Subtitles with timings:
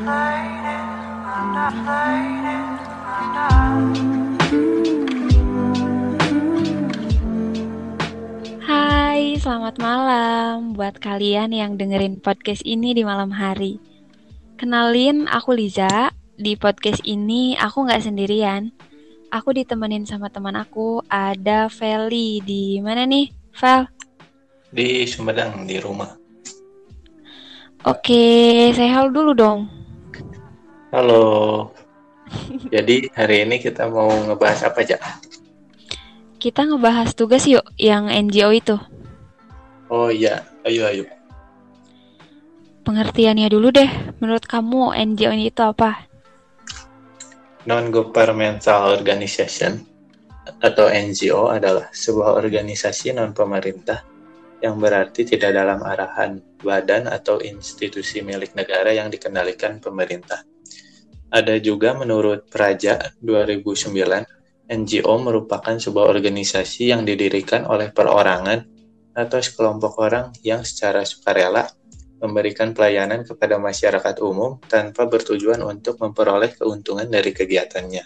[0.00, 0.56] Hai,
[9.36, 13.76] selamat malam buat kalian yang dengerin podcast ini di malam hari.
[14.56, 16.08] Kenalin, aku Liza.
[16.40, 18.72] Di podcast ini aku nggak sendirian.
[19.28, 22.40] Aku ditemenin sama teman aku, ada Feli.
[22.40, 23.84] Di mana nih, Fel?
[24.72, 26.16] Di Sumedang, di rumah.
[27.84, 29.79] Oke, saya hal dulu dong.
[30.90, 31.70] Halo.
[32.74, 34.98] Jadi hari ini kita mau ngebahas apa aja?
[36.42, 38.74] Kita ngebahas tugas yuk yang NGO itu.
[39.86, 41.06] Oh iya, ayo ayo.
[42.82, 43.86] Pengertiannya dulu deh.
[44.18, 46.10] Menurut kamu NGO itu apa?
[47.70, 49.86] Non-governmental organization
[50.58, 54.02] atau NGO adalah sebuah organisasi non-pemerintah
[54.58, 60.42] yang berarti tidak dalam arahan badan atau institusi milik negara yang dikendalikan pemerintah.
[61.30, 68.66] Ada juga menurut Praja 2009, NGO merupakan sebuah organisasi yang didirikan oleh perorangan
[69.14, 71.66] atau sekelompok orang yang secara sukarela
[72.20, 78.04] memberikan pelayanan kepada masyarakat umum tanpa bertujuan untuk memperoleh keuntungan dari kegiatannya.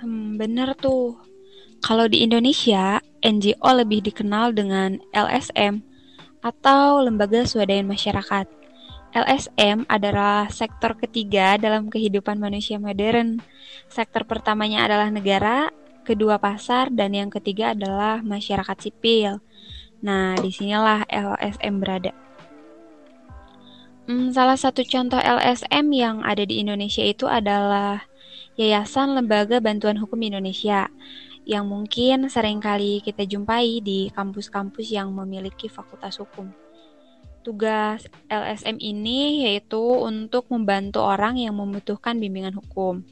[0.00, 1.20] Hmm, bener tuh.
[1.84, 5.84] Kalau di Indonesia, NGO lebih dikenal dengan LSM
[6.40, 8.55] atau Lembaga Swadaya Masyarakat.
[9.16, 13.40] LSM adalah sektor ketiga dalam kehidupan manusia modern.
[13.88, 15.72] Sektor pertamanya adalah negara,
[16.04, 19.40] kedua pasar, dan yang ketiga adalah masyarakat sipil.
[20.04, 22.12] Nah, di sinilah LSM berada.
[24.04, 28.04] Hmm, salah satu contoh LSM yang ada di Indonesia itu adalah
[28.60, 30.92] Yayasan Lembaga Bantuan Hukum Indonesia
[31.48, 36.65] yang mungkin sering kali kita jumpai di kampus-kampus yang memiliki fakultas hukum.
[37.46, 43.06] Tugas LSM ini yaitu untuk membantu orang yang membutuhkan bimbingan hukum.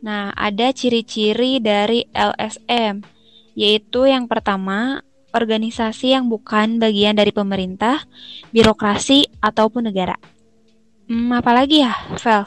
[0.00, 3.04] Nah, ada ciri-ciri dari LSM,
[3.52, 5.04] yaitu yang pertama,
[5.36, 8.08] organisasi yang bukan bagian dari pemerintah,
[8.56, 10.16] birokrasi, ataupun negara.
[11.04, 12.40] Hmm, apalagi ya, Vel?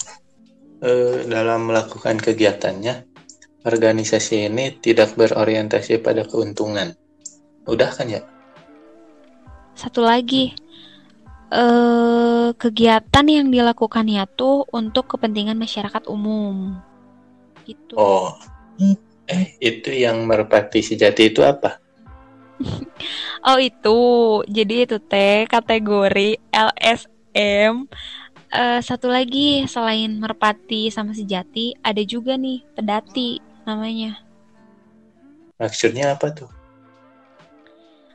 [0.81, 0.89] E,
[1.29, 3.05] dalam melakukan kegiatannya,
[3.61, 6.97] organisasi ini tidak berorientasi pada keuntungan.
[7.69, 8.25] Udah kan ya?
[9.79, 10.51] Satu lagi,
[11.49, 11.63] e,
[12.55, 16.77] kegiatan yang dilakukannya tuh untuk kepentingan masyarakat umum.
[17.65, 17.93] Gitu.
[17.97, 18.33] Oh,
[19.29, 21.77] eh itu yang merpati sejati itu apa?
[23.49, 23.99] oh itu,
[24.49, 27.87] jadi itu teh kategori LSM.
[28.49, 34.17] Uh, eh, satu lagi selain merpati sama sejati, ada juga nih pedati namanya.
[35.61, 36.58] Maksudnya apa tuh?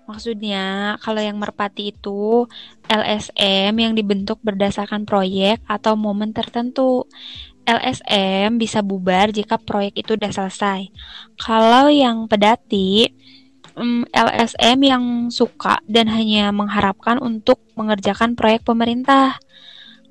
[0.05, 2.45] Maksudnya, kalau yang merpati itu
[2.93, 7.09] LSM yang dibentuk berdasarkan proyek atau momen tertentu.
[7.65, 10.93] LSM bisa bubar jika proyek itu udah selesai.
[11.41, 13.09] Kalau yang pedati,
[14.13, 19.41] LSM yang suka dan hanya mengharapkan untuk mengerjakan proyek pemerintah.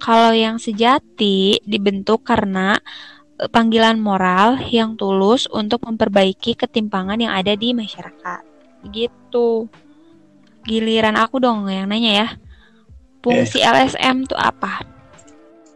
[0.01, 2.75] Kalau yang sejati dibentuk karena
[3.39, 8.41] eh, panggilan moral yang tulus untuk memperbaiki ketimpangan yang ada di masyarakat.
[8.83, 9.71] Begitu.
[10.63, 12.27] Giliran aku dong yang nanya ya.
[13.23, 13.67] Fungsi eh.
[13.67, 14.83] LSM itu apa?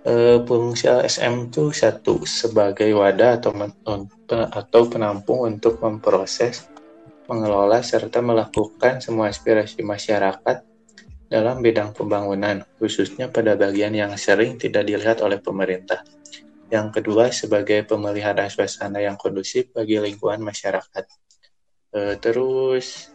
[0.07, 3.51] Uh, fungsi LSM itu satu sebagai wadah atau
[4.31, 6.67] atau penampung untuk memproses
[7.27, 10.63] mengelola serta melakukan semua aspirasi masyarakat
[11.27, 15.99] dalam bidang pembangunan, khususnya pada bagian yang sering tidak dilihat oleh pemerintah.
[16.71, 21.03] Yang kedua, sebagai pemelihara suasana yang kondusif bagi lingkungan masyarakat.
[21.91, 23.11] E, terus,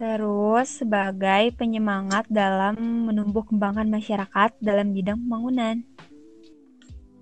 [0.00, 2.72] terus sebagai penyemangat dalam
[3.04, 5.84] menumbuh kembangkan masyarakat dalam bidang pembangunan.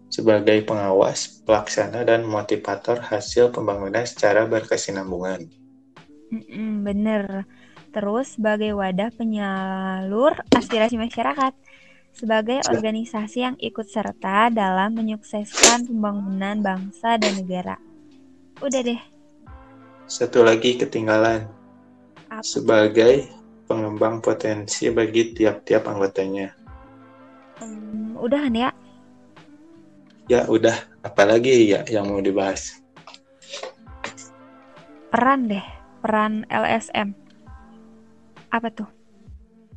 [0.07, 5.51] Sebagai pengawas, pelaksana, dan motivator hasil pembangunan secara berkesinambungan.
[6.31, 7.45] Mm-mm, bener.
[7.91, 11.53] Terus sebagai wadah penyalur aspirasi masyarakat,
[12.15, 17.77] sebagai organisasi yang ikut serta dalam menyukseskan pembangunan bangsa dan negara.
[18.63, 19.03] Udah deh.
[20.09, 21.58] Satu lagi ketinggalan.
[22.29, 22.45] Apa?
[22.45, 23.29] Sebagai
[23.69, 26.53] pengembang potensi bagi tiap-tiap anggotanya.
[27.61, 28.71] Hmm, udahan ya?
[30.29, 32.85] Ya udah, apalagi ya yang mau dibahas?
[35.09, 35.65] Peran deh
[36.05, 37.17] peran LSM?
[38.49, 38.89] Apa tuh?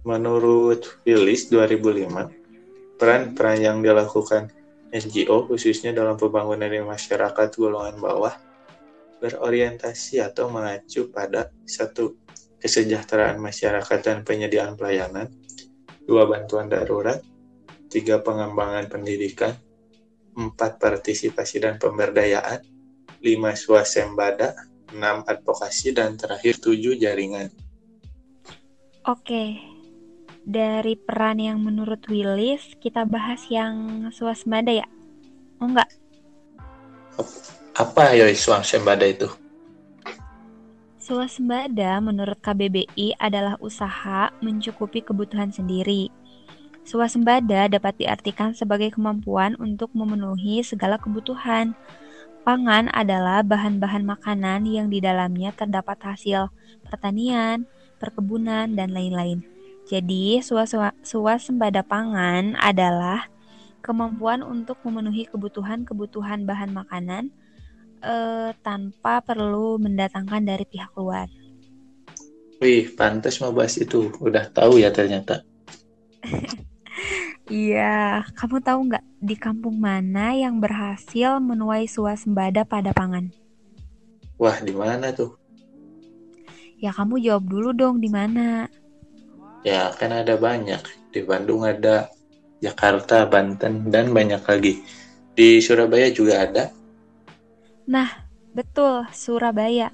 [0.08, 4.50] Menurut Phyllis 2005, peran-peran yang dilakukan
[4.92, 8.36] NGO khususnya dalam pembangunan di masyarakat golongan bawah
[9.22, 12.18] berorientasi atau mengacu pada satu
[12.62, 15.34] kesejahteraan masyarakat dan penyediaan pelayanan,
[16.06, 17.18] dua bantuan darurat,
[17.90, 19.58] tiga pengembangan pendidikan,
[20.38, 22.62] empat partisipasi dan pemberdayaan,
[23.26, 24.54] lima swasembada,
[24.94, 27.50] enam advokasi, dan terakhir tujuh jaringan.
[29.10, 29.58] Oke,
[30.46, 34.88] dari peran yang menurut Willis, kita bahas yang swasembada ya?
[35.58, 35.90] Oh enggak?
[37.74, 39.41] Apa ya swasembada itu?
[41.12, 46.08] Swasembada menurut KBBI adalah usaha mencukupi kebutuhan sendiri.
[46.88, 51.76] Swasembada dapat diartikan sebagai kemampuan untuk memenuhi segala kebutuhan.
[52.48, 56.48] Pangan adalah bahan-bahan makanan yang di dalamnya terdapat hasil
[56.88, 57.68] pertanian,
[58.00, 59.44] perkebunan, dan lain-lain.
[59.92, 60.40] Jadi,
[61.04, 63.28] swasembada pangan adalah
[63.84, 67.36] kemampuan untuk memenuhi kebutuhan-kebutuhan bahan makanan
[68.04, 71.30] uh, tanpa perlu mendatangkan dari pihak luar.
[72.62, 74.14] Wih, pantas mau bahas itu.
[74.22, 75.42] Udah tahu ya ternyata.
[77.52, 83.28] Iya, kamu tahu nggak di kampung mana yang berhasil menuai suasembada pada pangan?
[84.40, 85.36] Wah, di mana tuh?
[86.80, 88.72] Ya kamu jawab dulu dong di mana.
[89.68, 90.80] Ya kan ada banyak.
[91.12, 92.08] Di Bandung ada,
[92.64, 94.80] Jakarta, Banten, dan banyak lagi.
[95.36, 96.72] Di Surabaya juga ada.
[97.92, 98.08] Nah,
[98.56, 99.92] betul, Surabaya.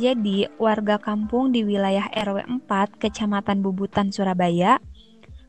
[0.00, 4.80] Jadi, warga kampung di wilayah RW 4 Kecamatan Bubutan, Surabaya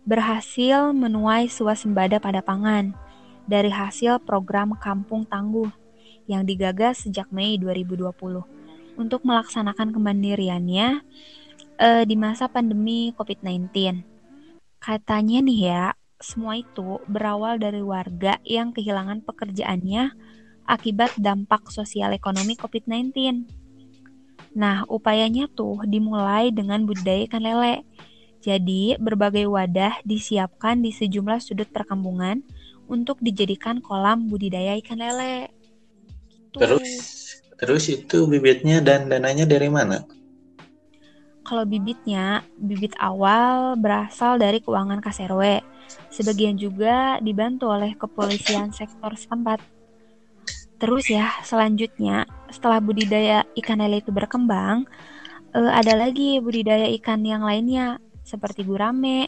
[0.04, 2.92] berhasil menuai suasembada pada pangan
[3.48, 5.72] dari hasil program Kampung Tangguh
[6.28, 8.12] yang digagas sejak Mei 2020
[9.00, 10.88] untuk melaksanakan kemandiriannya
[11.80, 13.72] eh, di masa pandemi COVID-19.
[14.84, 15.84] Katanya nih ya,
[16.20, 20.27] semua itu berawal dari warga yang kehilangan pekerjaannya
[20.68, 23.48] akibat dampak sosial ekonomi COVID-19.
[24.58, 27.88] Nah, upayanya tuh dimulai dengan budidaya ikan lele.
[28.44, 32.44] Jadi, berbagai wadah disiapkan di sejumlah sudut perkampungan
[32.86, 35.50] untuk dijadikan kolam budidaya ikan lele.
[36.28, 36.58] Gitu.
[36.58, 36.90] Terus,
[37.60, 40.04] terus itu bibitnya dan dananya dari mana?
[41.48, 45.64] Kalau bibitnya, bibit awal berasal dari keuangan KSRW.
[46.12, 49.77] Sebagian juga dibantu oleh kepolisian sektor setempat.
[50.78, 54.86] Terus ya, selanjutnya setelah budidaya ikan lele itu berkembang,
[55.58, 59.26] uh, ada lagi budidaya ikan yang lainnya seperti gurame,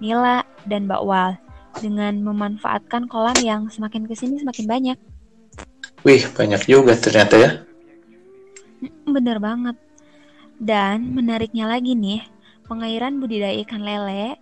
[0.00, 1.36] nila, dan bakwal
[1.76, 4.98] dengan memanfaatkan kolam yang semakin ke sini semakin banyak.
[6.00, 7.50] Wih, banyak juga ternyata ya.
[9.04, 9.76] Bener banget.
[10.56, 12.24] Dan menariknya lagi nih,
[12.64, 14.40] pengairan budidaya ikan lele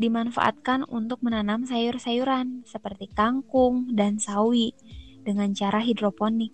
[0.00, 4.74] dimanfaatkan untuk menanam sayur-sayuran seperti kangkung dan sawi
[5.22, 6.52] dengan cara hidroponik.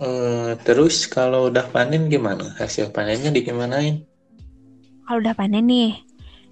[0.00, 2.56] Uh, terus kalau udah panen gimana?
[2.56, 4.00] Hasil panennya digimanain?
[5.04, 5.92] Kalau udah panen nih,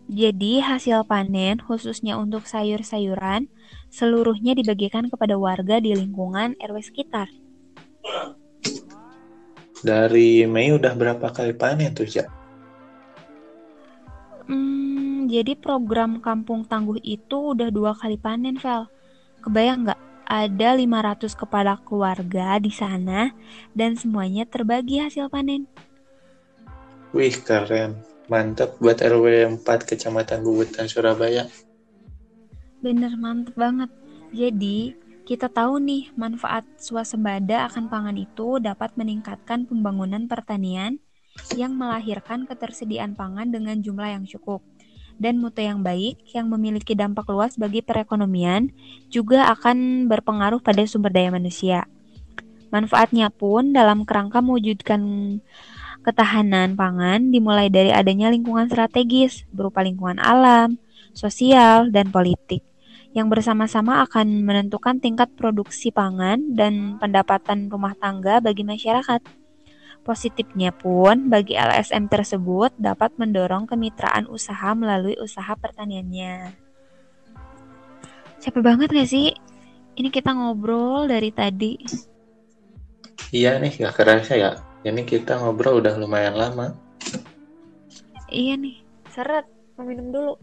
[0.08, 3.48] jadi hasil panen khususnya untuk sayur-sayuran
[3.88, 7.28] seluruhnya dibagikan kepada warga di lingkungan RW sekitar.
[9.84, 12.26] Dari Mei udah berapa kali panen tuh, Jak?
[14.48, 18.88] Hmm, jadi program Kampung Tangguh itu udah dua kali panen, Vel.
[19.44, 23.32] Kebayang nggak ada 500 kepala keluarga di sana
[23.72, 25.64] dan semuanya terbagi hasil panen.
[27.16, 27.96] Wih, keren.
[28.28, 31.48] Mantap buat RW 4 Kecamatan Bubutan Surabaya.
[32.84, 33.88] Bener, mantep banget.
[34.37, 34.92] Jadi,
[35.25, 41.00] kita tahu nih manfaat swasembada akan pangan itu dapat meningkatkan pembangunan pertanian
[41.56, 44.61] yang melahirkan ketersediaan pangan dengan jumlah yang cukup
[45.18, 48.70] dan mutu yang baik yang memiliki dampak luas bagi perekonomian
[49.10, 51.90] juga akan berpengaruh pada sumber daya manusia.
[52.70, 55.02] Manfaatnya pun dalam kerangka mewujudkan
[56.06, 60.78] ketahanan pangan dimulai dari adanya lingkungan strategis berupa lingkungan alam,
[61.12, 62.62] sosial, dan politik
[63.16, 69.38] yang bersama-sama akan menentukan tingkat produksi pangan dan pendapatan rumah tangga bagi masyarakat.
[70.08, 76.56] Positifnya pun, bagi LSM tersebut dapat mendorong kemitraan usaha melalui usaha pertaniannya.
[78.40, 79.36] Capek banget gak sih?
[80.00, 81.76] Ini kita ngobrol dari tadi.
[83.36, 84.56] Iya nih, gak kerasa ya.
[84.80, 86.72] Ini kita ngobrol udah lumayan lama.
[88.32, 88.80] Iya nih,
[89.12, 89.44] seret.
[89.76, 90.34] Mau minum dulu.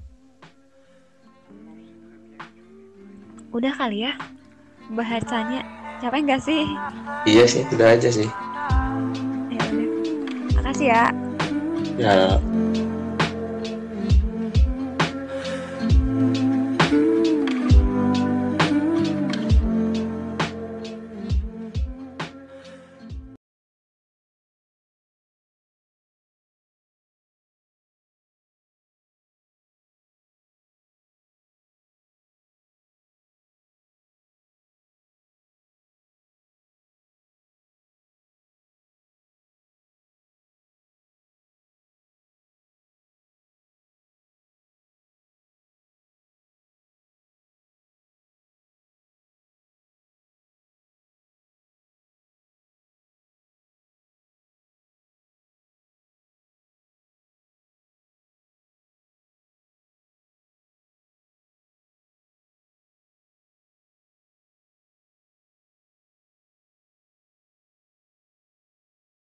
[3.50, 4.14] Udah kali ya?
[4.94, 5.66] Bahasanya
[6.06, 6.70] capek gak sih?
[7.26, 8.30] Iya sih, udah aja sih
[10.66, 11.04] makasih ya.
[12.02, 12.42] Ya.